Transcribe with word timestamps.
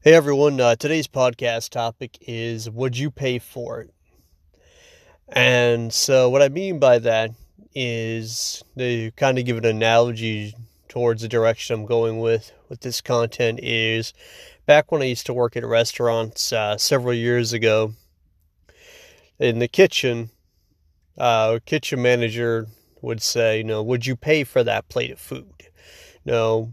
Hey 0.00 0.14
everyone, 0.14 0.60
uh, 0.60 0.76
today's 0.76 1.08
podcast 1.08 1.70
topic 1.70 2.18
is 2.20 2.70
Would 2.70 2.96
you 2.96 3.10
pay 3.10 3.40
for 3.40 3.80
it? 3.80 3.90
And 5.28 5.92
so, 5.92 6.30
what 6.30 6.40
I 6.40 6.48
mean 6.48 6.78
by 6.78 7.00
that 7.00 7.32
is 7.74 8.62
to 8.78 9.10
kind 9.16 9.40
of 9.40 9.44
give 9.44 9.58
an 9.58 9.64
analogy 9.64 10.54
towards 10.88 11.22
the 11.22 11.28
direction 11.28 11.74
I'm 11.74 11.84
going 11.84 12.20
with 12.20 12.52
with 12.68 12.82
this 12.82 13.00
content 13.00 13.58
is 13.60 14.14
back 14.66 14.92
when 14.92 15.02
I 15.02 15.06
used 15.06 15.26
to 15.26 15.34
work 15.34 15.56
at 15.56 15.66
restaurants 15.66 16.52
uh, 16.52 16.78
several 16.78 17.12
years 17.12 17.52
ago 17.52 17.94
in 19.40 19.58
the 19.58 19.66
kitchen, 19.66 20.30
uh, 21.18 21.58
kitchen 21.66 22.00
manager 22.00 22.68
would 23.02 23.20
say, 23.20 23.58
you 23.58 23.64
know, 23.64 23.82
would 23.82 24.06
you 24.06 24.14
pay 24.14 24.44
for 24.44 24.62
that 24.62 24.88
plate 24.88 25.10
of 25.10 25.18
food? 25.18 25.52
No, 26.24 26.72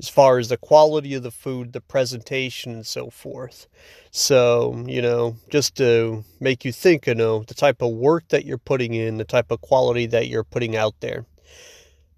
as 0.00 0.08
far 0.08 0.38
as 0.38 0.48
the 0.48 0.56
quality 0.56 1.12
of 1.12 1.22
the 1.22 1.30
food, 1.30 1.74
the 1.74 1.80
presentation, 1.80 2.72
and 2.72 2.86
so 2.86 3.10
forth. 3.10 3.68
So, 4.10 4.82
you 4.86 5.02
know, 5.02 5.36
just 5.50 5.76
to 5.76 6.24
make 6.40 6.64
you 6.64 6.72
think, 6.72 7.06
you 7.06 7.14
know, 7.14 7.42
the 7.42 7.54
type 7.54 7.82
of 7.82 7.92
work 7.92 8.28
that 8.28 8.46
you're 8.46 8.56
putting 8.56 8.94
in, 8.94 9.18
the 9.18 9.24
type 9.24 9.50
of 9.50 9.60
quality 9.60 10.06
that 10.06 10.26
you're 10.28 10.42
putting 10.42 10.74
out 10.74 10.94
there 11.00 11.26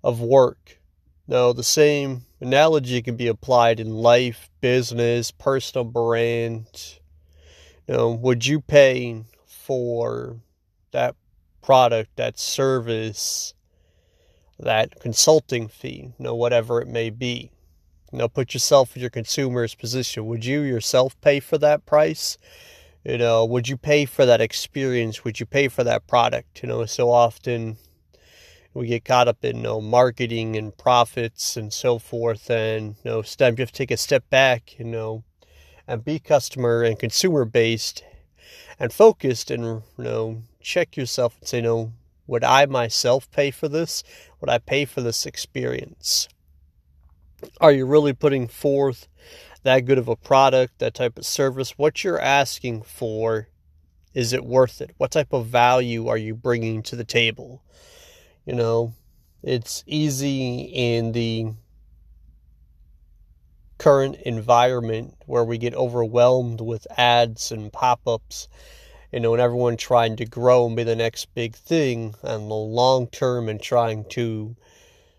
of 0.05 0.21
work. 0.21 0.79
Now, 1.27 1.53
the 1.53 1.65
same 1.65 2.23
analogy 2.41 3.03
can 3.03 3.17
be 3.17 3.27
applied 3.27 3.81
in 3.81 3.91
life, 3.91 4.49
business, 4.61 5.33
personal 5.33 5.85
brand. 5.85 7.01
You 7.89 7.95
know, 7.95 8.11
would 8.11 8.47
you 8.47 8.61
pay 8.61 9.25
for 9.47 10.37
that 10.93 11.17
product, 11.63 12.17
that 12.17 12.39
service, 12.39 13.55
that 14.59 15.01
consulting 15.01 15.67
fee, 15.67 16.13
you 16.17 16.25
know, 16.25 16.35
whatever 16.35 16.81
it 16.81 16.89
may 16.89 17.11
be? 17.11 17.52
You 18.13 18.19
know, 18.19 18.29
put 18.29 18.53
yourself 18.53 18.95
in 18.95 19.01
your 19.01 19.11
consumer's 19.11 19.75
position. 19.75 20.27
Would 20.27 20.45
you 20.45 20.61
yourself 20.61 21.19
pay 21.23 21.41
for 21.41 21.57
that 21.59 21.87
price? 21.87 22.37
You 23.05 23.17
know, 23.17 23.45
would 23.47 23.69
you 23.69 23.79
pay 23.79 24.05
for 24.05 24.27
that 24.27 24.41
experience? 24.41 25.25
Would 25.25 25.41
you 25.41 25.47
pay 25.47 25.69
for 25.69 25.83
that 25.83 26.07
product? 26.07 26.63
You 26.63 26.69
know, 26.69 26.85
so 26.85 27.11
often 27.11 27.79
we 28.75 28.87
get 28.87 29.05
caught 29.05 29.29
up 29.29 29.45
in 29.45 29.57
you 29.57 29.63
know, 29.63 29.81
marketing 29.81 30.57
and 30.57 30.77
profits 30.77 31.57
and 31.57 31.73
so 31.73 31.99
forth, 31.99 32.51
and 32.51 32.97
you 33.03 33.11
know, 33.11 33.23
time 33.23 33.55
you 33.57 33.63
have 33.63 33.73
to 33.73 33.79
take 33.79 33.91
a 33.91 33.97
step 33.97 34.29
back, 34.31 34.79
you 34.79 34.85
know, 34.85 35.25
and 35.87 36.05
be 36.05 36.19
customer 36.19 36.83
and 36.83 36.99
consumer 36.99 37.45
based 37.45 38.05
and 38.79 38.93
focused, 38.93 39.51
and 39.51 39.65
you 39.65 39.83
know, 39.99 40.43
check 40.61 40.97
yourself 40.97 41.37
and 41.39 41.49
say, 41.49 41.61
know, 41.61 41.93
would 42.27 42.45
I 42.45 42.67
myself 42.67 43.31
pay 43.31 43.51
for 43.51 43.69
this? 43.69 44.05
Would 44.41 44.51
I 44.51 44.59
pay 44.59 44.85
for 44.85 45.01
this 45.01 45.27
experience? 45.27 46.29
Are 47.61 47.73
you 47.73 47.87
really 47.87 48.13
putting 48.13 48.49
forth 48.49 49.09
that 49.63 49.81
good 49.81 49.99
of 49.99 50.09
a 50.09 50.17
product, 50.17 50.79
that 50.79 50.95
type 50.95 51.19
of 51.19 51.27
service? 51.27 51.79
What 51.79 52.05
you're 52.05 52.21
asking 52.21 52.83
for, 52.83 53.49
is 54.15 54.33
it 54.33 54.45
worth 54.45 54.81
it? 54.81 54.93
What 54.97 55.11
type 55.11 55.33
of 55.33 55.47
value 55.47 56.09
are 56.09 56.17
you 56.17 56.35
bringing 56.35 56.83
to 56.85 56.97
the 56.97 57.05
table? 57.05 57.63
You 58.45 58.55
know, 58.55 58.95
it's 59.43 59.85
easy 59.87 60.61
in 60.63 61.13
the 61.13 61.53
current 63.79 64.17
environment 64.25 65.15
where 65.27 65.45
we 65.45 65.59
get 65.59 65.75
overwhelmed 65.75 66.61
with 66.61 66.87
ads 66.97 67.51
and 67.51 67.73
pop 67.73 68.01
ups, 68.07 68.47
you 69.13 69.19
know, 69.19 69.33
and 69.33 69.43
everyone 69.43 69.77
trying 69.77 70.15
to 70.17 70.25
grow 70.25 70.67
and 70.67 70.77
be 70.77 70.85
the 70.85 70.95
next 70.95 71.35
big 71.35 71.57
thing 71.57 72.15
and 72.23 72.49
the 72.49 72.55
long 72.55 73.09
term 73.09 73.49
and 73.49 73.61
trying 73.61 74.05
to 74.05 74.55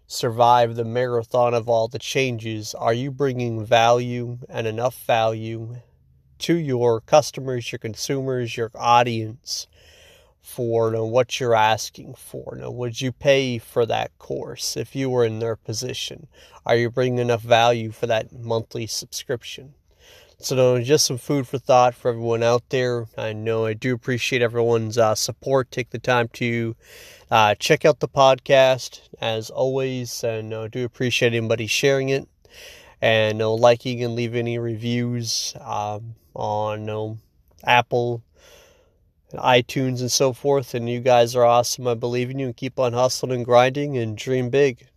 survive 0.07 0.75
the 0.75 0.85
marathon 0.85 1.53
of 1.53 1.69
all 1.69 1.87
the 1.87 1.99
changes? 1.99 2.73
Are 2.75 2.93
you 2.93 3.11
bringing 3.11 3.65
value 3.65 4.39
and 4.49 4.67
enough 4.67 5.03
value 5.05 5.77
to 6.39 6.55
your 6.55 7.01
customers, 7.01 7.71
your 7.71 7.79
consumers, 7.79 8.57
your 8.57 8.71
audience 8.75 9.67
for 10.41 10.87
you 10.87 10.97
know, 10.97 11.05
what 11.05 11.39
you're 11.39 11.55
asking 11.55 12.15
for? 12.15 12.53
You 12.55 12.63
know, 12.63 12.71
would 12.71 13.01
you 13.01 13.11
pay 13.11 13.57
for 13.57 13.85
that 13.85 14.17
course 14.19 14.75
if 14.75 14.95
you 14.95 15.09
were 15.09 15.25
in 15.25 15.39
their 15.39 15.55
position? 15.55 16.27
Are 16.65 16.75
you 16.75 16.89
bringing 16.89 17.19
enough 17.19 17.41
value 17.41 17.91
for 17.91 18.07
that 18.07 18.31
monthly 18.33 18.87
subscription? 18.87 19.73
So, 20.39 20.81
just 20.81 21.05
some 21.05 21.17
food 21.17 21.47
for 21.47 21.57
thought 21.57 21.95
for 21.95 22.09
everyone 22.09 22.43
out 22.43 22.63
there. 22.69 23.07
I 23.17 23.31
know 23.31 23.65
I 23.65 23.73
do 23.73 23.93
appreciate 23.93 24.41
everyone's 24.41 24.97
uh, 24.97 25.15
support. 25.15 25.71
Take 25.71 25.91
the 25.91 25.99
time 25.99 26.27
to 26.33 26.75
uh, 27.31 27.55
check 27.55 27.85
out 27.85 28.01
the 28.01 28.09
podcast 28.09 29.01
as 29.21 29.49
always, 29.49 30.23
and 30.23 30.53
I 30.53 30.57
uh, 30.57 30.67
do 30.67 30.83
appreciate 30.83 31.33
anybody 31.33 31.65
sharing 31.65 32.09
it 32.09 32.27
and 33.01 33.41
uh, 33.41 33.49
liking 33.51 34.03
and 34.03 34.15
leaving 34.15 34.39
any 34.39 34.59
reviews 34.59 35.55
um, 35.61 36.15
on 36.33 37.19
Apple, 37.63 38.21
iTunes, 39.33 40.01
and 40.01 40.11
so 40.11 40.33
forth. 40.33 40.73
And 40.73 40.89
you 40.89 40.99
guys 40.99 41.35
are 41.35 41.45
awesome. 41.45 41.87
I 41.87 41.93
believe 41.93 42.29
in 42.29 42.39
you, 42.39 42.47
and 42.47 42.57
keep 42.57 42.79
on 42.79 42.93
hustling 42.93 43.31
and 43.31 43.45
grinding 43.45 43.97
and 43.97 44.17
dream 44.17 44.49
big. 44.49 44.87